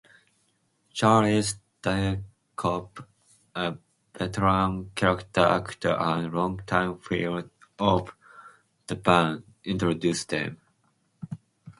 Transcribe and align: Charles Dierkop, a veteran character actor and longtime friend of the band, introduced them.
Charles 0.93 1.57
Dierkop, 1.83 3.05
a 3.53 3.75
veteran 4.17 4.89
character 4.95 5.41
actor 5.41 5.89
and 5.91 6.33
longtime 6.33 6.97
friend 6.97 7.51
of 7.77 8.11
the 8.87 8.95
band, 8.95 9.43
introduced 9.63 10.29
them. 10.29 10.59